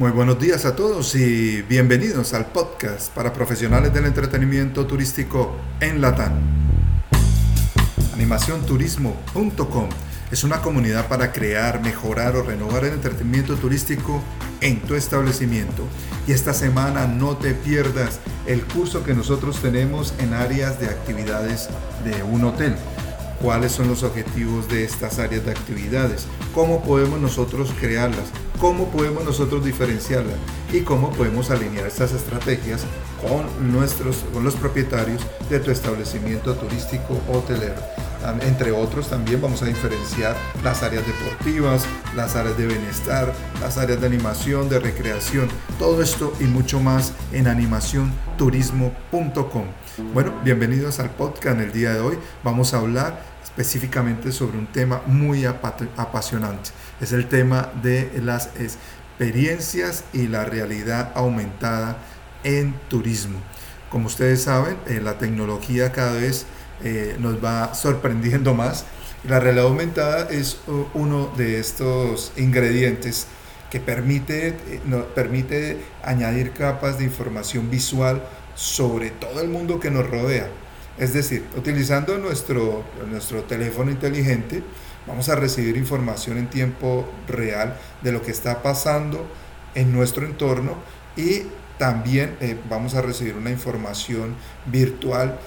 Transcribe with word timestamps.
Muy 0.00 0.12
buenos 0.12 0.38
días 0.40 0.64
a 0.64 0.74
todos 0.74 1.14
y 1.14 1.60
bienvenidos 1.60 2.32
al 2.32 2.46
podcast 2.46 3.12
para 3.12 3.34
profesionales 3.34 3.92
del 3.92 4.06
entretenimiento 4.06 4.86
turístico 4.86 5.54
en 5.78 6.00
Latam. 6.00 6.32
Animacionturismo.com 8.14 9.88
es 10.32 10.42
una 10.42 10.62
comunidad 10.62 11.06
para 11.06 11.32
crear, 11.32 11.82
mejorar 11.82 12.34
o 12.36 12.42
renovar 12.42 12.86
el 12.86 12.94
entretenimiento 12.94 13.56
turístico 13.56 14.22
en 14.62 14.80
tu 14.80 14.94
establecimiento. 14.94 15.84
Y 16.26 16.32
esta 16.32 16.54
semana 16.54 17.06
no 17.06 17.36
te 17.36 17.52
pierdas 17.52 18.20
el 18.46 18.64
curso 18.64 19.04
que 19.04 19.12
nosotros 19.12 19.60
tenemos 19.60 20.14
en 20.18 20.32
áreas 20.32 20.80
de 20.80 20.86
actividades 20.86 21.68
de 22.06 22.22
un 22.22 22.44
hotel 22.44 22.74
cuáles 23.40 23.72
son 23.72 23.88
los 23.88 24.02
objetivos 24.02 24.68
de 24.68 24.84
estas 24.84 25.18
áreas 25.18 25.44
de 25.44 25.52
actividades, 25.52 26.26
cómo 26.54 26.82
podemos 26.82 27.20
nosotros 27.20 27.70
crearlas, 27.78 28.30
cómo 28.60 28.90
podemos 28.90 29.24
nosotros 29.24 29.64
diferenciarlas 29.64 30.36
y 30.72 30.80
cómo 30.80 31.10
podemos 31.10 31.50
alinear 31.50 31.86
estas 31.86 32.12
estrategias 32.12 32.82
con, 33.20 33.72
nuestros, 33.72 34.24
con 34.32 34.44
los 34.44 34.54
propietarios 34.54 35.22
de 35.48 35.58
tu 35.60 35.70
establecimiento 35.70 36.54
turístico 36.54 37.18
hotelero. 37.32 37.80
Entre 38.42 38.70
otros 38.70 39.08
también 39.08 39.40
vamos 39.40 39.62
a 39.62 39.66
diferenciar 39.66 40.36
las 40.62 40.82
áreas 40.82 41.06
deportivas, 41.06 41.86
las 42.14 42.36
áreas 42.36 42.58
de 42.58 42.66
bienestar, 42.66 43.32
las 43.60 43.78
áreas 43.78 43.98
de 44.00 44.06
animación, 44.06 44.68
de 44.68 44.78
recreación, 44.78 45.48
todo 45.78 46.02
esto 46.02 46.34
y 46.38 46.44
mucho 46.44 46.80
más 46.80 47.14
en 47.32 47.48
animacionturismo.com. 47.48 49.64
Bueno, 50.12 50.34
bienvenidos 50.44 51.00
al 51.00 51.08
podcast. 51.10 51.58
En 51.58 51.64
el 51.64 51.72
día 51.72 51.94
de 51.94 52.00
hoy 52.00 52.18
vamos 52.44 52.74
a 52.74 52.78
hablar 52.78 53.22
específicamente 53.42 54.32
sobre 54.32 54.58
un 54.58 54.66
tema 54.66 55.00
muy 55.06 55.46
apasionante. 55.46 56.72
Es 57.00 57.12
el 57.12 57.26
tema 57.26 57.70
de 57.82 58.20
las 58.22 58.50
experiencias 58.58 60.04
y 60.12 60.26
la 60.26 60.44
realidad 60.44 61.12
aumentada 61.14 61.96
en 62.44 62.74
turismo. 62.88 63.38
Como 63.90 64.06
ustedes 64.06 64.42
saben, 64.42 64.76
eh, 64.86 65.00
la 65.02 65.18
tecnología 65.18 65.90
cada 65.90 66.12
vez 66.12 66.46
eh, 66.84 67.16
nos 67.18 67.42
va 67.42 67.74
sorprendiendo 67.74 68.54
más. 68.54 68.84
La 69.28 69.40
realidad 69.40 69.66
aumentada 69.66 70.28
es 70.30 70.60
uno 70.94 71.30
de 71.36 71.58
estos 71.58 72.32
ingredientes 72.36 73.26
que 73.70 73.80
permite, 73.80 74.48
eh, 74.48 74.80
permite 75.14 75.78
añadir 76.02 76.52
capas 76.52 76.98
de 76.98 77.04
información 77.04 77.70
visual 77.70 78.22
sobre 78.54 79.10
todo 79.10 79.40
el 79.40 79.48
mundo 79.48 79.78
que 79.78 79.90
nos 79.90 80.08
rodea 80.08 80.48
es 81.00 81.14
decir, 81.14 81.46
utilizando 81.56 82.18
nuestro, 82.18 82.84
nuestro 83.08 83.42
teléfono 83.44 83.90
inteligente, 83.90 84.62
vamos 85.06 85.30
a 85.30 85.34
recibir 85.34 85.78
información 85.78 86.36
en 86.36 86.48
tiempo 86.48 87.08
real 87.26 87.74
de 88.02 88.12
lo 88.12 88.20
que 88.20 88.30
está 88.30 88.62
pasando 88.62 89.26
en 89.74 89.92
nuestro 89.92 90.26
entorno 90.26 90.74
y 91.16 91.44
también 91.78 92.36
eh, 92.42 92.58
vamos 92.68 92.94
a 92.94 93.00
recibir 93.00 93.34
una 93.34 93.50
información 93.50 94.36
virtual 94.66 95.38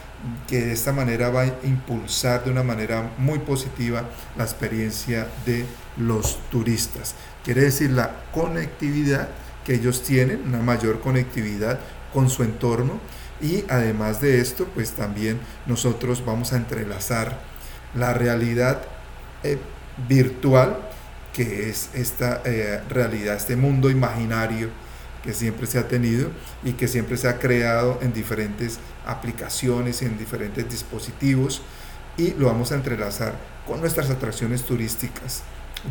que 0.48 0.62
de 0.62 0.74
esta 0.74 0.94
manera 0.94 1.30
va 1.30 1.42
a 1.42 1.54
impulsar 1.64 2.44
de 2.44 2.52
una 2.52 2.64
manera 2.64 3.12
muy 3.18 3.40
positiva 3.40 4.04
la 4.38 4.44
experiencia 4.44 5.28
de 5.46 5.66
los 5.98 6.40
turistas. 6.50 7.16
Quiere 7.44 7.62
decir 7.62 7.92
la 7.92 8.24
conectividad 8.32 9.30
que 9.66 9.76
ellos 9.76 10.04
tienen, 10.04 10.44
una 10.46 10.60
mayor 10.60 11.02
conectividad 11.02 11.80
con 12.14 12.30
su 12.30 12.44
entorno 12.44 13.00
y 13.42 13.66
además 13.70 14.22
de 14.22 14.40
esto, 14.40 14.66
pues 14.74 14.92
también 14.92 15.40
nosotros 15.66 16.24
vamos 16.26 16.54
a 16.54 16.58
entrelazar 16.58 17.40
la 17.96 18.14
realidad 18.14 18.82
eh, 19.44 19.58
virtual, 20.08 20.78
que 21.34 21.70
es 21.70 21.90
esta 21.94 22.42
eh, 22.46 22.82
realidad, 22.90 23.36
este 23.36 23.56
mundo 23.56 23.90
imaginario 23.90 24.70
que 25.24 25.34
siempre 25.34 25.68
se 25.68 25.80
ha 25.80 25.88
tenido 25.88 26.30
y 26.64 26.74
que 26.74 26.88
siempre 26.88 27.18
se 27.18 27.28
ha 27.30 27.40
creado 27.40 28.00
en 28.02 28.14
diferentes 28.14 28.80
aplicaciones 29.06 30.02
y 30.02 30.06
en 30.06 30.18
diferentes 30.18 30.70
dispositivos 30.70 31.62
y 32.18 32.32
lo 32.32 32.48
vamos 32.48 32.72
a 32.72 32.76
entrelazar 32.76 33.34
con 33.66 33.80
nuestras 33.80 34.10
atracciones 34.10 34.64
turísticas. 34.64 35.42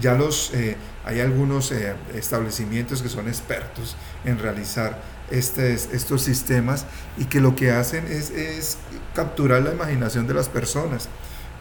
Ya 0.00 0.14
los, 0.14 0.52
eh, 0.54 0.76
hay 1.04 1.20
algunos 1.20 1.72
establecimientos 2.14 3.02
que 3.02 3.08
son 3.08 3.28
expertos 3.28 3.96
en 4.24 4.38
realizar 4.38 4.98
estos 5.30 6.22
sistemas 6.22 6.86
y 7.16 7.24
que 7.24 7.40
lo 7.40 7.56
que 7.56 7.70
hacen 7.70 8.06
es, 8.06 8.78
capturar 9.14 9.62
la 9.62 9.72
imaginación 9.72 10.26
de 10.26 10.34
las 10.34 10.48
personas. 10.48 11.08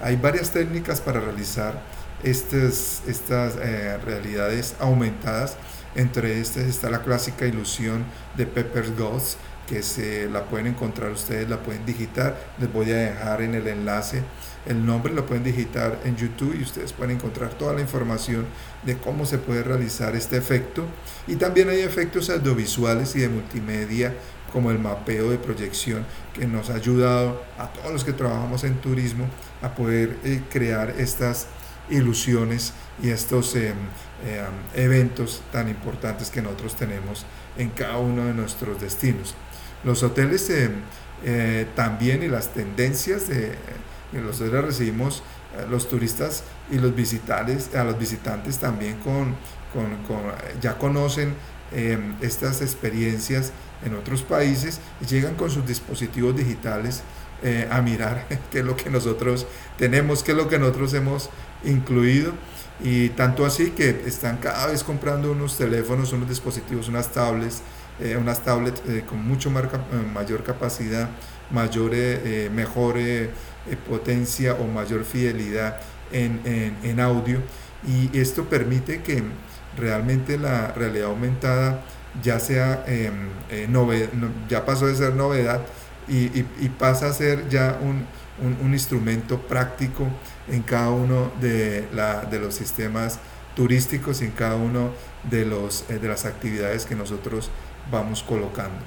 Hay 0.02 0.16
varias 0.16 0.52
técnicas 0.52 1.02
para 1.02 1.20
realizar 1.20 1.82
estas, 2.24 3.02
estas 3.08 3.56
eh, 3.62 3.98
realidades 4.04 4.76
aumentadas. 4.80 5.58
Entre 5.96 6.40
estas 6.40 6.64
está 6.64 6.90
la 6.90 7.02
clásica 7.02 7.46
ilusión 7.46 8.06
de 8.38 8.46
Pepper's 8.46 8.98
Ghost, 8.98 9.38
que 9.68 9.84
se 9.84 10.30
la 10.30 10.46
pueden 10.46 10.68
encontrar 10.68 11.12
ustedes, 11.12 11.50
la 11.50 11.58
pueden 11.58 11.86
digitar. 11.86 12.38
Les 12.60 12.72
voy 12.72 12.92
a 12.92 12.96
dejar 12.96 13.42
en 13.42 13.56
el 13.56 13.68
enlace 13.68 14.24
el 14.66 14.86
nombre, 14.86 15.14
lo 15.14 15.26
pueden 15.26 15.44
digitar 15.44 16.00
en 16.06 16.16
YouTube 16.16 16.56
y 16.60 16.64
ustedes 16.64 16.94
pueden 16.94 17.16
encontrar 17.16 17.50
toda 17.56 17.74
la 17.74 17.82
información 17.82 18.46
de 18.86 18.98
cómo 18.98 19.26
se 19.26 19.38
puede 19.38 19.64
realizar 19.64 20.16
este 20.16 20.38
efecto. 20.38 20.86
Y 21.28 21.36
también 21.36 21.70
hay 21.70 21.82
efectos 21.82 22.30
audiovisuales 22.30 23.16
y 23.16 23.20
de 23.20 23.30
multimedia 23.30 24.14
como 24.52 24.72
el 24.72 24.80
mapeo 24.80 25.32
de 25.32 25.38
proyección 25.38 26.06
que 26.34 26.46
nos 26.46 26.70
ha 26.70 26.76
ayudado 26.76 27.42
a 27.58 27.68
todos 27.68 27.92
los 27.92 28.04
que 28.04 28.14
trabajamos 28.14 28.64
en 28.64 28.76
turismo 28.76 29.28
a 29.62 29.74
poder 29.74 30.18
eh, 30.24 30.42
crear 30.52 30.94
estas 30.98 31.48
ilusiones 31.92 32.74
y 33.02 33.10
estos 33.10 33.56
em, 33.56 33.72
em, 33.72 33.76
eventos 34.76 35.42
tan 35.52 35.70
importantes 35.70 36.30
que 36.30 36.42
nosotros 36.42 36.76
tenemos 36.76 37.26
en 37.58 37.70
cada 37.70 37.98
uno 37.98 38.26
de 38.26 38.34
nuestros 38.34 38.80
destinos. 38.82 39.36
Los 39.84 40.04
hoteles 40.04 40.50
eh, 40.50 41.68
también 41.76 42.24
y 42.24 42.28
las 42.28 42.54
tendencias 42.54 43.28
de 43.28 43.56
los 44.14 44.42
hoteles 44.42 44.66
recibimos 44.66 45.24
los 45.70 45.90
turistas 45.90 46.44
y 46.70 46.78
los 46.78 46.96
visitantes, 46.96 47.76
a 47.76 47.84
los 47.84 47.98
visitantes 47.98 48.58
también 48.58 48.98
con, 49.00 49.36
ya 50.62 50.78
conocen 50.78 51.34
estas 52.22 52.62
experiencias 52.62 53.52
en 53.86 53.96
otros 53.96 54.22
países 54.22 54.80
y 55.02 55.06
llegan 55.06 55.36
con 55.36 55.50
sus 55.50 55.66
dispositivos 55.66 56.36
digitales 56.36 57.04
eh, 57.44 57.68
a 57.70 57.82
mirar 57.82 58.26
qué 58.52 58.60
es 58.60 58.66
lo 58.66 58.76
que 58.76 58.90
nosotros 58.90 59.48
tenemos, 59.78 60.24
qué 60.24 60.32
es 60.32 60.38
lo 60.38 60.48
que 60.48 60.60
nosotros 60.60 60.94
hemos 60.94 61.30
incluido. 61.64 62.34
Y 62.84 63.10
tanto 63.10 63.46
así 63.46 63.72
que 63.72 64.04
están 64.06 64.38
cada 64.38 64.68
vez 64.68 64.84
comprando 64.84 65.32
unos 65.32 65.58
teléfonos, 65.58 66.14
unos 66.14 66.28
dispositivos, 66.28 66.88
unas 66.88 67.12
tablets, 67.12 67.62
eh, 68.00 68.18
unas 68.18 68.44
tablets 68.44 68.82
eh, 68.88 69.04
con 69.08 69.24
mucho 69.24 69.52
mayor 69.52 70.44
capacidad, 70.44 71.10
mayor, 71.52 71.92
mejor 72.52 72.98
potencia 73.88 74.56
o 74.56 74.66
mayor 74.66 75.04
fidelidad 75.04 75.80
en, 76.12 77.00
audio. 77.00 77.40
Y 77.88 78.18
esto 78.18 78.46
permite 78.46 79.02
que 79.02 79.22
realmente 79.78 80.38
la 80.38 80.72
realidad 80.74 81.10
aumentada 81.10 81.82
ya 82.22 82.40
sea 82.40 82.84
em, 82.88 83.30
eh, 83.50 83.68
ya 84.50 84.66
pasó 84.66 84.88
de 84.88 84.96
ser 84.96 85.14
novedad 85.14 85.62
y, 86.08 86.44
pasa 86.80 87.08
a 87.08 87.14
ser 87.14 87.48
ya 87.50 87.80
un, 87.82 88.06
instrumento 88.74 89.40
práctico 89.40 90.08
en 90.48 90.64
cada 90.64 90.90
uno 90.90 91.32
de, 91.40 91.88
la, 91.94 92.26
de 92.26 92.40
los 92.40 92.56
sistemas 92.56 93.20
turísticos 93.56 94.22
y 94.22 94.26
en 94.26 94.32
cada 94.32 94.56
uno 94.56 94.92
de, 95.30 95.46
los, 95.46 95.86
eh, 95.90 96.00
de 96.00 96.08
las 96.08 96.26
actividades 96.26 96.86
que 96.86 96.96
nosotros 96.96 97.52
vamos 97.92 98.24
colocando. 98.24 98.80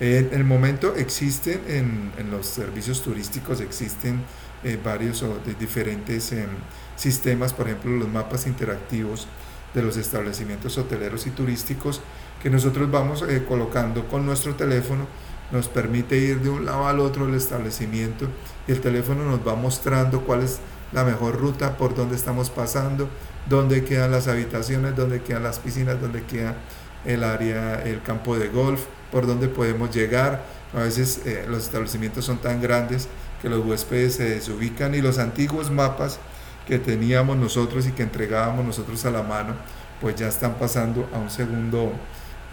En 0.00 0.30
el 0.32 0.44
momento 0.44 0.94
existen 0.96 1.60
en, 1.68 2.30
los 2.30 2.46
servicios 2.46 3.02
turísticos, 3.02 3.60
existen 3.60 4.22
eh, 4.64 4.78
varios 4.82 5.22
o 5.22 5.38
de 5.44 5.54
diferentes 5.54 6.32
em, 6.32 6.48
sistemas, 6.96 7.52
por 7.52 7.66
ejemplo 7.66 7.90
los 7.90 8.08
mapas 8.08 8.46
interactivos 8.46 9.28
de 9.74 9.82
los 9.82 9.98
establecimientos 9.98 10.78
hoteleros 10.78 11.26
y 11.26 11.30
turísticos 11.30 12.00
que 12.42 12.48
nosotros 12.48 12.90
vamos 12.90 13.22
eh, 13.28 13.44
colocando 13.46 14.08
con 14.08 14.24
nuestro 14.24 14.54
teléfono, 14.54 15.06
nos 15.50 15.68
permite 15.68 16.16
ir 16.16 16.40
de 16.40 16.48
un 16.48 16.64
lado 16.64 16.86
al 16.86 17.00
otro 17.00 17.26
del 17.26 17.34
establecimiento 17.34 18.26
y 18.66 18.72
el 18.72 18.80
teléfono 18.80 19.24
nos 19.24 19.46
va 19.46 19.54
mostrando 19.54 20.20
cuál 20.22 20.42
es 20.42 20.60
la 20.92 21.04
mejor 21.04 21.38
ruta, 21.38 21.76
por 21.76 21.94
dónde 21.94 22.16
estamos 22.16 22.50
pasando, 22.50 23.08
dónde 23.48 23.84
quedan 23.84 24.10
las 24.10 24.28
habitaciones, 24.28 24.96
dónde 24.96 25.22
quedan 25.22 25.42
las 25.42 25.58
piscinas, 25.58 26.00
dónde 26.00 26.24
queda 26.24 26.56
el 27.04 27.24
área, 27.24 27.82
el 27.82 28.02
campo 28.02 28.36
de 28.36 28.48
golf, 28.48 28.82
por 29.10 29.26
dónde 29.26 29.48
podemos 29.48 29.94
llegar. 29.94 30.44
A 30.74 30.80
veces 30.80 31.22
eh, 31.26 31.46
los 31.48 31.64
establecimientos 31.64 32.24
son 32.24 32.38
tan 32.38 32.60
grandes 32.60 33.08
que 33.42 33.48
los 33.48 33.64
huéspedes 33.64 34.16
se 34.16 34.24
desubican 34.24 34.94
y 34.94 35.00
los 35.00 35.18
antiguos 35.18 35.70
mapas 35.70 36.18
que 36.66 36.78
teníamos 36.78 37.36
nosotros 37.36 37.86
y 37.86 37.92
que 37.92 38.02
entregábamos 38.02 38.64
nosotros 38.64 39.04
a 39.04 39.10
la 39.10 39.22
mano, 39.22 39.54
pues 40.00 40.14
ya 40.16 40.28
están 40.28 40.54
pasando 40.54 41.08
a 41.12 41.18
un 41.18 41.30
segundo, 41.30 41.92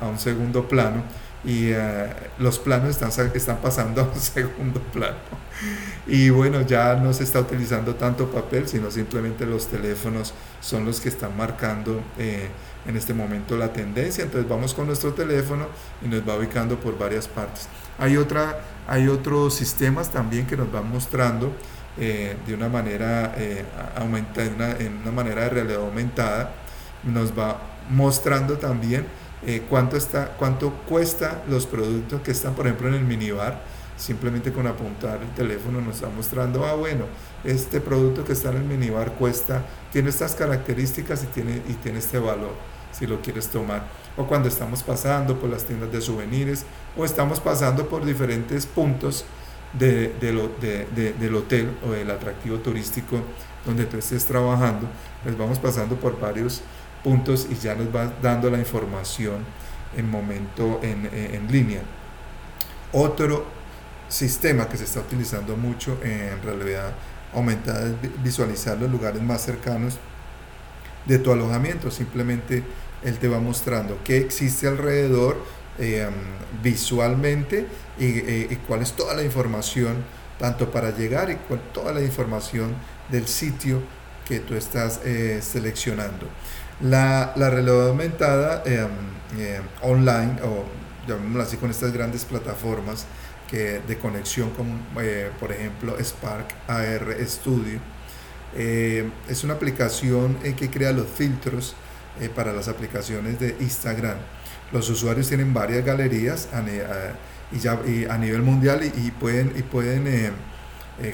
a 0.01 0.07
un 0.07 0.17
segundo 0.17 0.67
plano 0.67 1.03
y 1.47 1.71
eh, 1.71 2.09
los 2.39 2.59
planos 2.59 2.89
están, 2.89 3.09
están 3.33 3.57
pasando 3.61 4.01
a 4.01 4.03
un 4.03 4.15
segundo 4.19 4.81
plano. 4.81 5.15
Y 6.05 6.29
bueno, 6.29 6.61
ya 6.61 6.95
no 6.95 7.13
se 7.13 7.23
está 7.23 7.39
utilizando 7.39 7.95
tanto 7.95 8.29
papel, 8.29 8.67
sino 8.67 8.91
simplemente 8.91 9.45
los 9.45 9.67
teléfonos 9.67 10.33
son 10.59 10.83
los 10.83 10.99
que 10.99 11.07
están 11.07 11.37
marcando 11.37 12.01
eh, 12.19 12.49
en 12.85 12.97
este 12.97 13.13
momento 13.13 13.55
la 13.55 13.71
tendencia. 13.71 14.25
Entonces 14.25 14.49
vamos 14.49 14.73
con 14.73 14.87
nuestro 14.87 15.13
teléfono 15.13 15.67
y 16.03 16.09
nos 16.09 16.27
va 16.27 16.35
ubicando 16.35 16.77
por 16.77 16.97
varias 16.97 17.29
partes. 17.29 17.69
Hay, 17.97 18.17
otra, 18.17 18.59
hay 18.85 19.07
otros 19.07 19.55
sistemas 19.55 20.11
también 20.11 20.47
que 20.47 20.57
nos 20.57 20.69
van 20.69 20.91
mostrando 20.91 21.53
eh, 21.97 22.35
de 22.45 22.53
una 22.55 22.67
manera 22.67 23.33
aumentada, 23.95 24.75
en 24.79 24.97
una 24.97 25.11
manera 25.11 25.43
de 25.43 25.49
realidad 25.49 25.81
aumentada, 25.81 26.51
nos 27.05 27.31
va 27.31 27.61
mostrando 27.89 28.57
también 28.57 29.05
eh, 29.45 29.63
cuánto, 29.69 29.97
está, 29.97 30.35
cuánto 30.37 30.71
cuesta 30.87 31.43
los 31.47 31.65
productos 31.67 32.21
que 32.21 32.31
están, 32.31 32.55
por 32.55 32.65
ejemplo, 32.65 32.87
en 32.87 32.95
el 32.95 33.03
minibar. 33.03 33.61
Simplemente 33.97 34.53
con 34.53 34.67
apuntar 34.67 35.19
el 35.23 35.29
teléfono 35.33 35.81
nos 35.81 35.95
está 35.95 36.09
mostrando, 36.09 36.63
ah, 36.65 36.75
bueno, 36.75 37.05
este 37.43 37.81
producto 37.81 38.23
que 38.23 38.33
está 38.33 38.51
en 38.51 38.57
el 38.57 38.63
minibar 38.63 39.13
cuesta, 39.13 39.63
tiene 39.91 40.09
estas 40.09 40.35
características 40.35 41.23
y 41.23 41.27
tiene, 41.27 41.61
y 41.67 41.73
tiene 41.73 41.97
este 41.97 42.19
valor, 42.19 42.53
si 42.91 43.07
lo 43.07 43.21
quieres 43.21 43.47
tomar. 43.47 43.87
O 44.15 44.27
cuando 44.27 44.49
estamos 44.49 44.83
pasando 44.83 45.39
por 45.39 45.49
las 45.49 45.63
tiendas 45.63 45.91
de 45.91 46.01
souvenirs 46.01 46.63
o 46.95 47.05
estamos 47.05 47.39
pasando 47.39 47.87
por 47.89 48.05
diferentes 48.05 48.67
puntos 48.67 49.25
de, 49.73 50.13
de, 50.19 51.13
del 51.13 51.35
hotel 51.35 51.75
o 51.85 51.91
del 51.91 52.09
atractivo 52.11 52.57
turístico 52.57 53.19
donde 53.65 53.85
tú 53.85 53.97
estés 53.97 54.25
trabajando, 54.25 54.87
pues 55.23 55.37
vamos 55.37 55.59
pasando 55.59 55.95
por 55.95 56.19
varios 56.19 56.61
puntos 57.03 57.47
y 57.49 57.55
ya 57.55 57.75
nos 57.75 57.93
va 57.95 58.11
dando 58.21 58.49
la 58.49 58.59
información 58.59 59.43
en 59.95 60.09
momento 60.09 60.79
en, 60.83 61.09
en 61.13 61.51
línea. 61.51 61.81
Otro 62.91 63.45
sistema 64.09 64.67
que 64.69 64.77
se 64.77 64.85
está 64.85 65.01
utilizando 65.01 65.57
mucho 65.57 65.99
en 66.03 66.41
realidad 66.41 66.93
aumentada 67.33 67.87
es 67.87 68.23
visualizar 68.23 68.77
los 68.77 68.89
lugares 68.89 69.21
más 69.21 69.41
cercanos 69.41 69.97
de 71.05 71.19
tu 71.19 71.31
alojamiento. 71.31 71.91
Simplemente 71.91 72.63
él 73.03 73.17
te 73.17 73.27
va 73.27 73.39
mostrando 73.39 73.97
qué 74.03 74.17
existe 74.17 74.67
alrededor 74.67 75.37
eh, 75.79 76.07
visualmente 76.63 77.67
y, 77.99 78.55
cuál 78.67 78.81
es 78.81 78.93
toda 78.93 79.13
la 79.13 79.23
información, 79.23 80.03
tanto 80.39 80.71
para 80.71 80.95
llegar 80.95 81.29
y 81.29 81.35
cuál, 81.35 81.61
toda 81.73 81.93
la 81.93 82.01
información 82.01 82.75
del 83.09 83.27
sitio 83.27 83.81
que 84.25 84.39
tú 84.39 84.55
estás 84.55 85.01
eh, 85.05 85.39
seleccionando. 85.41 86.27
La, 86.79 87.33
la 87.35 87.49
realidad 87.49 87.87
aumentada 87.89 88.61
em, 88.65 88.87
em, 89.39 89.63
online, 89.81 90.39
o 90.43 90.63
llamémoslo 91.07 91.41
así, 91.41 91.57
con 91.57 91.71
estas 91.71 91.91
grandes 91.91 92.23
plataformas 92.23 93.07
que, 93.49 93.81
de 93.87 93.97
conexión, 93.97 94.51
como 94.51 94.77
eh, 95.01 95.31
por 95.39 95.51
ejemplo 95.51 95.95
Spark 95.99 96.53
AR 96.67 97.15
Studio, 97.27 97.79
eh, 98.55 99.09
es 99.27 99.43
una 99.43 99.55
aplicación 99.55 100.37
eh, 100.43 100.53
que 100.53 100.69
crea 100.69 100.91
los 100.91 101.07
filtros 101.07 101.75
para 102.35 102.51
las 102.51 102.67
aplicaciones 102.67 103.39
de 103.39 103.55
Instagram. 103.59 104.17
Los 104.71 104.89
usuarios 104.89 105.27
tienen 105.27 105.53
varias 105.53 105.85
galerías 105.85 106.49
a, 106.51 106.63
y 107.51 107.59
ya, 107.59 107.79
a 108.09 108.17
nivel 108.17 108.41
mundial 108.41 108.81
y, 108.83 109.11
pueden, 109.11 109.53
y 109.55 109.61
pueden 109.61 110.33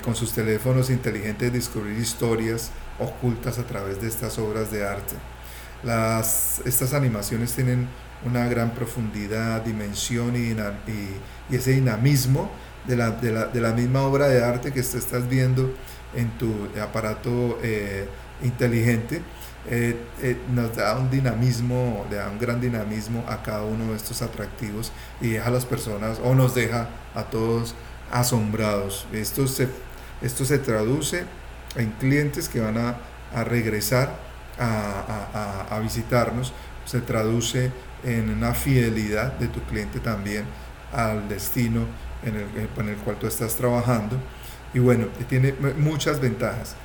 con 0.01 0.15
sus 0.15 0.31
teléfonos 0.31 0.89
inteligentes 0.89 1.51
descubrir 1.51 1.97
historias 1.97 2.71
ocultas 2.99 3.59
a 3.59 3.63
través 3.63 4.01
de 4.01 4.07
estas 4.07 4.39
obras 4.39 4.71
de 4.71 4.87
arte. 4.87 5.15
Las, 5.83 6.61
estas 6.65 6.93
animaciones 6.93 7.53
tienen 7.53 7.87
una 8.25 8.47
gran 8.47 8.71
profundidad, 8.71 9.61
dimensión 9.61 10.35
y, 10.35 10.55
y, 11.49 11.55
ese 11.55 11.71
dinamismo 11.71 12.49
de 12.87 12.95
la, 12.95 13.11
de, 13.11 13.31
la, 13.31 13.45
de 13.45 13.61
la, 13.61 13.73
misma 13.73 14.03
obra 14.03 14.27
de 14.27 14.43
arte 14.43 14.71
que 14.71 14.79
estás 14.79 15.27
viendo 15.27 15.73
en 16.15 16.29
tu 16.37 16.69
aparato 16.81 17.59
eh, 17.61 18.07
inteligente. 18.43 19.21
Eh, 19.69 19.95
eh, 20.21 20.37
nos 20.53 20.75
da 20.75 20.97
un 20.97 21.09
dinamismo, 21.09 22.05
le 22.09 22.17
da 22.17 22.29
un 22.29 22.37
gran 22.37 22.59
dinamismo 22.59 23.23
a 23.29 23.41
cada 23.41 23.63
uno 23.63 23.91
de 23.91 23.95
estos 23.95 24.21
atractivos 24.21 24.91
y 25.21 25.29
deja 25.29 25.47
a 25.47 25.51
las 25.51 25.65
personas 25.65 26.19
o 26.21 26.35
nos 26.35 26.53
deja 26.53 26.89
a 27.15 27.23
todos 27.23 27.73
asombrados. 28.11 29.07
Esto 29.13 29.47
se, 29.47 29.69
esto 30.21 30.43
se 30.43 30.57
traduce 30.59 31.23
en 31.77 31.91
clientes 31.91 32.49
que 32.49 32.59
van 32.59 32.77
a, 32.77 32.97
a 33.33 33.43
regresar 33.45 34.32
a, 34.59 35.79
visitarnos, 35.81 36.53
se 36.85 37.01
traduce 37.01 37.71
en 38.03 38.29
una 38.29 38.53
fidelidad 38.53 39.33
de 39.33 39.47
tu 39.47 39.61
cliente 39.61 39.99
también 39.99 40.45
al 40.91 41.27
destino 41.27 41.85
en 42.23 42.35
el, 42.35 42.69
en 42.77 42.89
el 42.89 42.95
cual 42.97 43.17
tú 43.17 43.27
estás 43.27 43.55
trabajando. 43.55 44.17
Y 44.73 44.79
bueno, 44.79 45.07
tiene 45.27 45.53
muchas 45.77 46.19
ventajas. 46.19 46.75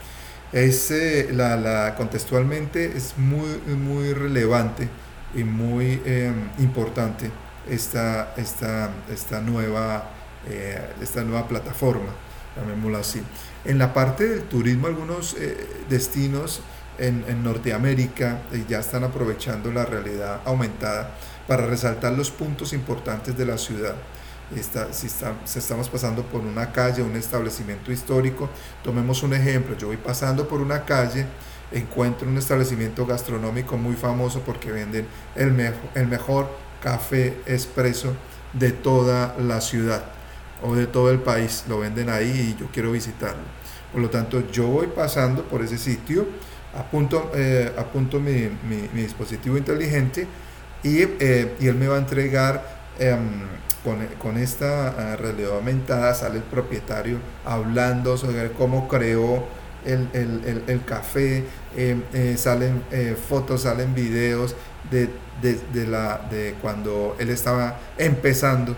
Es, 0.53 0.93
la, 1.31 1.57
la, 1.57 1.95
contextualmente 1.95 2.97
es 2.97 3.15
muy, 3.19 3.59
muy 3.77 4.13
relevante 4.15 4.89
y 5.35 5.45
muy 5.45 6.01
em, 6.05 6.49
importante 6.59 7.31
esta, 7.69 8.33
esta, 8.37 8.91
esta, 9.13 9.41
nueva, 9.41 10.11
eh, 10.49 10.81
esta 11.03 11.23
nueva 11.23 11.47
plataforma, 11.47 12.13
llamémoslo 12.57 12.99
así. 12.99 13.23
En 13.65 13.79
la 13.79 13.93
parte 13.93 14.27
del 14.27 14.43
turismo, 14.45 14.87
algunos 14.87 15.35
eh, 15.35 15.67
destinos 15.89 16.63
en, 16.99 17.43
Norteamérica 17.43 18.43
y 18.53 18.65
ya 18.71 18.81
están 18.81 19.05
aprovechando 19.05 19.73
la 19.73 19.85
realidad 19.85 20.41
aumentada 20.45 21.11
para 21.47 21.67
resaltar 21.67 22.13
los 22.13 22.31
puntos 22.31 22.73
importantes 22.73 23.37
de 23.37 23.47
la 23.47 23.57
ciudad. 23.57 23.95
si, 24.91 25.59
estamos 25.59 25.89
pasando 25.89 26.23
por 26.23 26.41
una 26.41 26.73
calle, 26.73 27.03
un 27.03 27.17
establecimiento 27.17 27.93
histórico, 27.93 28.49
tomemos 28.83 29.23
un 29.23 29.35
ejemplo, 29.35 29.77
yo 29.77 29.89
voy 29.89 29.97
pasando 29.97 30.49
por 30.49 30.61
una 30.61 30.85
calle, 30.85 31.27
encuentro 31.73 32.29
un 32.29 32.39
establecimiento 32.39 33.07
gastronómico 33.07 33.77
muy 33.77 33.95
famoso 33.95 34.41
porque 34.41 34.73
venden 34.73 35.07
el, 35.37 35.75
el 35.95 36.07
mejor 36.07 36.49
café 36.83 37.41
expreso 37.47 38.15
de 38.53 38.73
toda 38.73 39.37
la 39.39 39.61
ciudad 39.61 40.05
o 40.63 40.75
de 40.75 40.87
todo 40.87 41.11
el 41.11 41.21
país, 41.21 41.65
lo 41.69 41.81
venden 41.81 42.09
ahí 42.09 42.55
y 42.57 42.61
yo 42.61 42.69
quiero 42.73 42.93
visitarlo. 42.93 43.59
Por 43.93 44.03
lo 44.03 44.11
tanto, 44.11 44.51
yo 44.51 44.67
voy 44.67 44.89
pasando 44.89 45.45
por 45.45 45.63
ese 45.63 45.79
sitio, 45.79 46.27
apunto, 46.79 47.33
eh, 47.35 47.73
apunto 47.77 48.21
mi, 48.21 48.49
mi, 48.69 49.03
dispositivo 49.03 49.59
inteligente 49.59 50.27
y, 50.83 51.03
eh, 51.03 51.57
y, 51.59 51.67
él 51.67 51.75
me 51.75 51.89
va 51.89 51.97
a 51.97 51.99
entregar 51.99 52.63
em, 52.99 53.19
con, 53.83 54.07
con, 54.19 54.37
esta 54.39 54.95
uh, 54.97 55.21
realidad 55.21 55.57
aumentada, 55.57 56.15
sale 56.15 56.37
el 56.39 56.45
propietario 56.45 57.19
hablando 57.45 58.17
sobre 58.17 58.53
cómo 58.53 58.89
creó 58.89 59.45
el, 59.85 60.09
el, 60.13 60.63
el, 60.67 60.85
café, 60.85 61.45
em, 61.77 62.03
eh, 62.13 62.35
salen 62.37 62.83
fotos, 63.29 63.63
salen 63.63 63.95
videos 63.95 64.55
de, 64.91 65.09
de, 65.43 65.59
de, 65.73 65.87
la, 65.87 66.21
de 66.31 66.55
cuando 66.61 67.17
él 67.19 67.31
estaba 67.31 67.79
empezando 67.97 68.75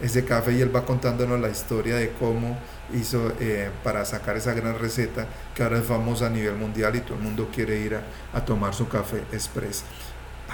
ese 0.00 0.24
café 0.24 0.52
y 0.52 0.60
él 0.60 0.74
va 0.74 0.84
contándonos 0.84 1.40
la 1.40 1.48
historia 1.48 1.96
de 1.96 2.10
cómo 2.12 2.56
hizo 2.94 3.32
eh, 3.40 3.70
para 3.82 4.04
sacar 4.04 4.36
esa 4.36 4.54
gran 4.54 4.78
receta 4.78 5.26
que 5.54 5.62
ahora 5.62 5.78
es 5.78 5.84
famosa 5.84 6.26
a 6.26 6.30
nivel 6.30 6.54
mundial 6.54 6.96
y 6.96 7.00
todo 7.00 7.14
el 7.14 7.24
mundo 7.24 7.48
quiere 7.52 7.78
ir 7.80 7.98
a, 8.32 8.44
tomar 8.44 8.74
su 8.74 8.88
café 8.88 9.22
express. 9.32 9.82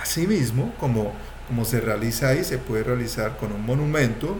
Asimismo, 0.00 0.74
como, 0.80 1.12
como 1.46 1.64
se 1.64 1.80
realiza 1.80 2.28
ahí, 2.28 2.42
se 2.42 2.58
puede 2.58 2.84
realizar 2.84 3.36
con 3.36 3.52
un 3.52 3.64
monumento 3.64 4.36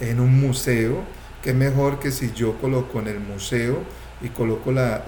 en 0.00 0.20
un 0.20 0.40
museo, 0.40 1.02
que 1.42 1.52
mejor 1.52 2.00
que 2.00 2.10
si 2.10 2.32
yo 2.32 2.58
coloco 2.58 2.98
en 2.98 3.08
el 3.08 3.20
museo 3.20 3.82
y 4.20 4.28
coloco 4.30 4.72
la, 4.72 5.04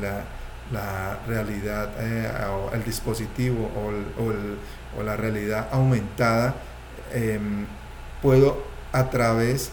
la, 0.00 0.24
la 0.72 1.18
realidad, 1.26 1.90
eh, 1.98 2.30
o 2.48 2.74
el 2.74 2.84
dispositivo 2.84 3.70
o, 3.76 5.00
o, 5.00 5.02
la 5.02 5.16
realidad 5.16 5.68
aumentada, 5.72 6.54
em, 7.12 7.66
puedo 8.22 8.62
a 8.92 9.10
través 9.10 9.70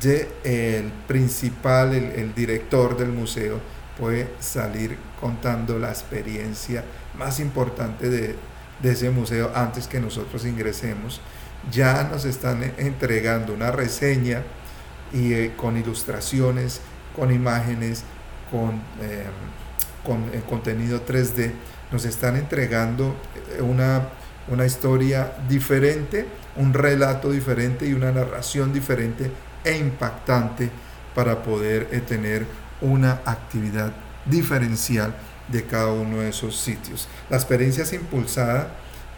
de 0.00 0.28
el 0.44 0.92
principal, 1.06 1.94
el, 1.94 2.34
director 2.34 2.96
del 2.96 3.08
museo, 3.08 3.60
puede 3.98 4.28
salir 4.40 4.98
contando 5.20 5.78
la 5.78 5.88
experiencia 5.88 6.84
más 7.18 7.40
importante 7.40 8.10
de, 8.10 8.36
ese 8.82 9.10
museo 9.10 9.50
antes 9.54 9.88
que 9.88 9.98
nosotros 9.98 10.44
ingresemos. 10.44 11.20
Ya 11.72 12.04
nos 12.04 12.24
están 12.24 12.62
entregando 12.76 13.54
una 13.54 13.72
reseña 13.72 14.42
y 15.12 15.32
eh, 15.32 15.52
con 15.56 15.76
ilustraciones, 15.76 16.80
con 17.14 17.32
imágenes, 17.32 18.04
con, 18.50 18.74
em, 19.00 19.32
con 20.04 20.22
eh, 20.32 20.42
contenido 20.48 21.04
3D, 21.04 21.52
nos 21.90 22.04
están 22.04 22.36
entregando 22.36 23.16
eh, 23.56 23.62
una, 23.62 24.08
una 24.48 24.66
historia 24.66 25.32
diferente, 25.48 26.26
un 26.56 26.72
relato 26.72 27.30
diferente 27.30 27.86
y 27.86 27.92
una 27.92 28.12
narración 28.12 28.72
diferente 28.72 29.30
e 29.64 29.76
impactante 29.76 30.70
para 31.14 31.42
poder 31.42 31.88
eh, 31.90 32.00
tener 32.00 32.46
una 32.80 33.20
actividad 33.24 33.92
diferencial 34.26 35.14
de 35.48 35.64
cada 35.64 35.88
uno 35.92 36.18
de 36.18 36.28
esos 36.28 36.56
sitios. 36.56 37.08
La 37.30 37.36
experiencia 37.36 37.84
es 37.84 37.92
impulsada 37.92 38.68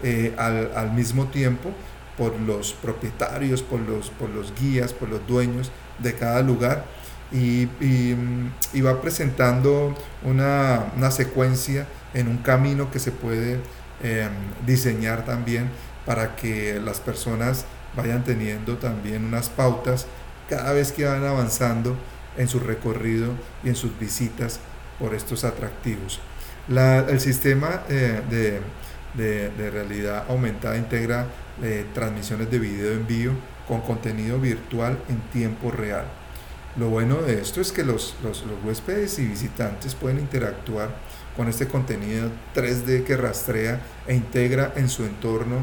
eh, 0.03 0.35
al, 0.37 0.93
mismo 0.93 1.27
tiempo 1.27 1.73
por 2.17 2.39
los 2.41 2.73
propietarios, 2.73 3.63
por 3.63 3.81
los, 3.81 4.11
por 4.11 4.31
los 4.31 4.53
guías, 4.55 4.93
por 4.93 5.09
los 5.09 5.27
dueños 5.27 5.71
de 5.99 6.15
cada 6.15 6.43
lugar 6.43 6.85
y, 7.33 7.69
y, 7.81 8.81
va 8.81 9.01
presentando 9.01 9.95
una, 10.25 10.87
una, 10.97 11.11
secuencia 11.11 11.87
en 12.15 12.29
un 12.29 12.39
camino 12.39 12.91
que 12.91 12.99
se 12.99 13.13
puede 13.13 13.61
em, 14.03 14.31
diseñar 14.67 15.25
también 15.25 15.71
para 16.07 16.37
que 16.37 16.81
las 16.85 17.01
personas 17.01 17.65
vayan 17.97 18.25
teniendo 18.25 18.77
también 18.79 19.25
unas 19.25 19.49
pautas 19.49 20.07
cada 20.49 20.73
vez 20.73 20.93
que 20.93 21.05
van 21.05 21.25
avanzando 21.25 21.97
en 22.37 22.49
su 22.49 22.61
recorrido 22.61 23.33
y 23.65 23.69
en 23.69 23.77
sus 23.77 23.99
visitas 23.99 24.61
por 24.99 25.15
estos 25.15 25.45
atractivos. 25.45 26.21
el 26.69 27.21
sistema 27.21 27.83
eh, 27.89 28.23
de, 28.29 28.61
de, 29.15 29.71
realidad 29.71 30.25
aumentada 30.29 30.77
integra 30.77 31.27
eh, 31.63 31.87
transmisiones 31.95 32.51
de 32.51 32.59
video 32.59 32.93
en 32.93 33.07
vivo 33.07 33.35
con 33.67 33.81
contenido 33.81 34.39
virtual 34.39 34.99
en 35.09 35.21
tiempo 35.31 35.71
real. 35.71 36.05
Lo 36.77 36.89
bueno 36.89 37.17
de 37.23 37.41
esto 37.41 37.61
es 37.61 37.73
que 37.73 37.85
los, 37.85 38.15
los, 38.23 38.45
huéspedes 38.65 39.19
y 39.19 39.27
visitantes 39.27 39.95
pueden 39.95 40.21
interactuar 40.21 40.91
con 41.39 41.47
este 41.49 41.69
contenido 41.69 42.33
3D 42.53 43.05
que 43.05 43.17
rastrea 43.17 43.81
e 44.09 44.15
integra 44.17 44.73
en 44.75 44.89
su 44.89 45.05
entorno 45.05 45.63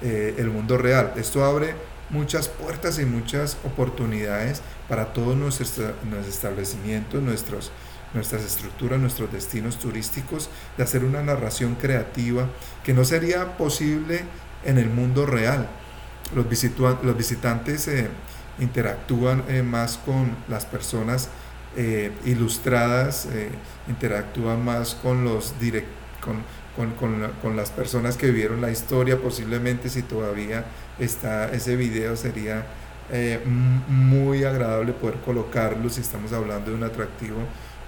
eh, 0.00 0.36
el 0.38 0.50
mundo 0.50 0.78
real. 0.78 1.14
Esto 1.16 1.44
abre 1.44 1.74
muchas 2.10 2.46
puertas 2.46 3.00
y 3.00 3.06
muchas 3.06 3.56
oportunidades 3.64 4.62
para 4.88 5.12
todos 5.12 5.36
nuestros, 5.36 5.78
nuestros 6.04 6.28
establecimientos, 6.28 7.20
nuestros, 7.20 7.72
nuestras 8.14 8.44
estructuras, 8.44 9.00
nuestros 9.00 9.32
destinos 9.32 9.80
turísticos, 9.80 10.48
de 10.76 10.84
hacer 10.84 11.04
una 11.04 11.20
narración 11.22 11.74
creativa 11.74 12.46
que 12.84 12.94
no 12.94 13.04
sería 13.04 13.56
posible 13.56 14.20
en 14.64 14.78
el 14.78 14.90
mundo 14.90 15.26
real. 15.26 15.66
Los, 16.36 16.46
los 17.02 17.16
visitantes 17.16 17.88
eh, 17.88 18.06
interactúan 18.60 19.42
eh, 19.48 19.64
más 19.64 19.98
con 19.98 20.36
las 20.46 20.66
personas 20.66 21.30
eh, 21.76 22.10
ilustradas, 22.24 23.28
interactúan 23.88 24.64
más 24.64 24.94
con 24.94 25.24
los 25.24 25.54
con, 26.20 26.90
con, 26.92 27.30
con, 27.40 27.56
las 27.56 27.70
personas 27.70 28.16
que 28.16 28.26
vivieron 28.26 28.60
la 28.60 28.70
historia, 28.70 29.20
posiblemente 29.20 29.88
si 29.88 30.02
todavía 30.02 30.64
está 30.98 31.50
ese 31.52 31.76
video 31.76 32.16
sería 32.16 32.66
muy 33.88 34.42
agradable 34.42 34.92
poder 34.92 35.16
colocarlo 35.20 35.88
si 35.88 36.00
estamos 36.00 36.32
hablando 36.32 36.70
de 36.70 36.76
un 36.76 36.82
atractivo 36.82 37.38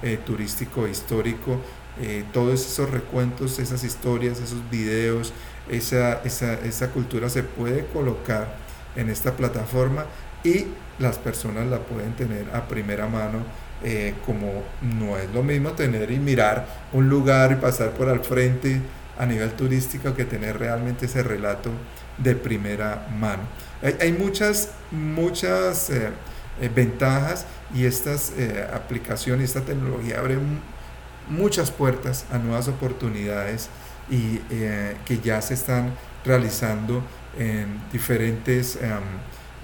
eh, 0.00 0.16
turístico 0.24 0.86
histórico, 0.86 1.60
eh, 2.00 2.22
todos 2.32 2.64
esos 2.64 2.88
recuentos, 2.88 3.58
esas 3.58 3.82
historias, 3.82 4.38
esos 4.38 4.70
videos, 4.70 5.32
esa, 5.68 6.22
esa, 6.22 6.54
esa, 6.60 6.90
cultura 6.90 7.28
se 7.28 7.42
puede 7.42 7.84
colocar 7.86 8.54
en 8.94 9.10
esta 9.10 9.32
plataforma 9.32 10.06
y 10.44 10.66
las 11.00 11.18
personas 11.18 11.66
la 11.66 11.80
pueden 11.80 12.12
tener 12.12 12.48
a 12.54 12.68
primera 12.68 13.08
mano. 13.08 13.40
Eh, 13.84 14.14
como 14.26 14.64
no 14.82 15.16
es 15.16 15.32
lo 15.32 15.44
mismo 15.44 15.70
tener 15.70 16.10
y 16.10 16.18
mirar 16.18 16.66
un 16.92 17.08
lugar 17.08 17.52
y 17.52 17.54
pasar 17.54 17.90
por 17.90 18.08
al 18.08 18.24
frente 18.24 18.80
a 19.16 19.24
nivel 19.24 19.52
turístico 19.52 20.14
que 20.14 20.24
tener 20.24 20.58
realmente 20.58 21.06
ese 21.06 21.22
relato 21.22 21.70
de 22.16 22.34
primera 22.34 23.06
mano. 23.18 23.42
Hay, 23.80 23.96
hay 24.00 24.12
muchas, 24.12 24.70
muchas 24.90 25.90
eh, 25.90 26.10
ventajas 26.74 27.46
y 27.72 27.84
estas 27.84 28.32
eh, 28.36 28.66
aplicaciones, 28.72 29.50
esta 29.50 29.60
tecnología 29.60 30.18
abre 30.18 30.38
muchas 31.28 31.70
puertas 31.70 32.24
a 32.32 32.38
nuevas 32.38 32.66
oportunidades 32.66 33.68
y 34.10 34.40
eh, 34.50 34.96
que 35.04 35.18
ya 35.18 35.40
se 35.40 35.54
están 35.54 35.92
realizando 36.24 37.02
en 37.38 37.80
diferentes 37.92 38.76
em, 38.76 38.90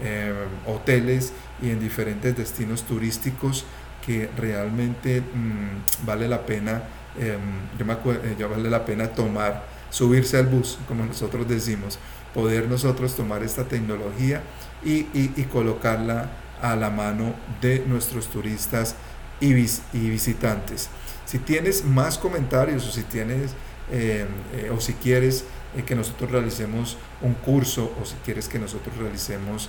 em, 0.06 0.34
hoteles 0.66 1.32
y 1.60 1.70
en 1.70 1.80
diferentes 1.80 2.36
destinos 2.36 2.82
turísticos 2.84 3.64
que 4.04 4.28
realmente 4.36 5.20
mm, 5.20 6.06
vale 6.06 6.28
la 6.28 6.44
pena 6.44 6.82
em, 7.18 8.38
ya 8.38 8.46
vale 8.46 8.68
la 8.70 8.84
pena 8.84 9.08
tomar 9.08 9.64
subirse 9.90 10.36
al 10.36 10.46
bus 10.46 10.78
como 10.88 11.06
nosotros 11.06 11.48
decimos 11.48 11.98
poder 12.34 12.68
nosotros 12.68 13.14
tomar 13.14 13.42
esta 13.42 13.64
tecnología 13.64 14.42
y, 14.84 15.04
colocarla 15.44 16.30
a 16.60 16.76
la 16.76 16.90
mano 16.90 17.34
de 17.62 17.84
nuestros 17.86 18.28
turistas 18.28 18.96
y, 19.40 19.54
visitantes. 19.54 20.90
Si 21.24 21.38
tienes 21.38 21.84
más 21.84 22.18
comentarios 22.18 22.86
o 22.86 22.90
si 22.90 23.02
tienes 23.02 23.52
eh, 23.90 24.26
eh, 24.54 24.70
o 24.70 24.80
si 24.80 24.94
quieres 24.94 25.44
eh, 25.76 25.84
que 25.84 25.94
nosotros 25.94 26.30
realicemos 26.30 26.96
un 27.22 27.34
curso 27.34 27.92
o 28.00 28.04
si 28.04 28.14
quieres 28.24 28.48
que 28.48 28.58
nosotros 28.58 28.96
realicemos 28.96 29.68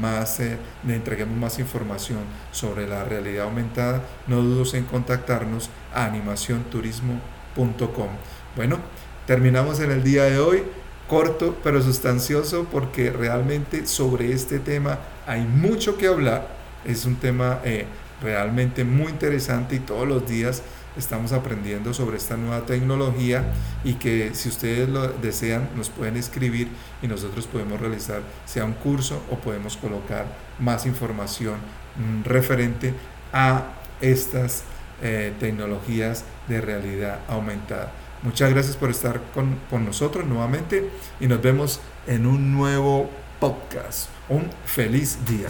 más, 0.00 0.40
le 0.86 0.94
entreguemos 0.94 1.36
más 1.36 1.58
información 1.58 2.20
sobre 2.52 2.86
la 2.86 3.04
realidad 3.04 3.46
aumentada, 3.46 4.02
no 4.26 4.40
dudes 4.40 4.74
en 4.74 4.84
contactarnos 4.84 5.68
a 5.92 6.06
animacionturismo.com. 6.06 8.08
Bueno, 8.54 8.78
terminamos 9.26 9.80
en 9.80 9.90
el 9.90 10.04
día 10.04 10.24
de 10.24 10.38
hoy 10.38 10.62
corto 11.08 11.56
pero 11.62 11.80
sustancioso 11.82 12.66
porque 12.70 13.10
realmente 13.10 13.86
sobre 13.86 14.32
este 14.32 14.58
tema 14.58 14.98
hay 15.26 15.42
mucho 15.42 15.96
que 15.96 16.06
hablar. 16.06 16.56
Es 16.84 17.04
un 17.04 17.16
tema 17.16 17.60
eh, 17.64 17.86
realmente 18.22 18.84
muy 18.84 19.10
interesante 19.10 19.76
y 19.76 19.80
todos 19.80 20.06
los 20.06 20.28
días 20.28 20.62
estamos 20.96 21.32
aprendiendo 21.32 21.92
sobre 21.94 22.16
esta 22.16 22.36
nueva 22.36 22.66
tecnología 22.66 23.44
y 23.84 23.94
que 23.94 24.34
si 24.34 24.48
ustedes 24.48 24.88
lo 24.88 25.08
desean 25.08 25.68
nos 25.76 25.90
pueden 25.90 26.16
escribir 26.16 26.68
y 27.02 27.08
nosotros 27.08 27.46
podemos 27.46 27.80
realizar 27.80 28.22
sea 28.44 28.64
un 28.64 28.74
curso 28.74 29.22
o 29.30 29.36
podemos 29.36 29.76
colocar 29.76 30.26
más 30.58 30.86
información 30.86 31.56
mm, 31.96 32.24
referente 32.24 32.94
a 33.32 33.64
estas 34.00 34.64
eh, 35.02 35.32
tecnologías 35.38 36.24
de 36.48 36.60
realidad 36.60 37.20
aumentada. 37.28 37.92
Muchas 38.22 38.50
gracias 38.50 38.76
por 38.76 38.90
estar 38.90 39.20
con, 39.34 39.58
con 39.68 39.84
nosotros 39.84 40.26
nuevamente 40.26 40.90
y 41.20 41.26
nos 41.26 41.42
vemos 41.42 41.80
en 42.06 42.26
un 42.26 42.52
nuevo 42.52 43.10
podcast. 43.38 44.08
Un 44.28 44.50
feliz 44.64 45.18
día. 45.26 45.48